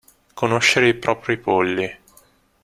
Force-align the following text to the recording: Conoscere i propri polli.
Conoscere 0.33 0.87
i 0.87 0.93
propri 0.95 1.37
polli. 1.37 1.99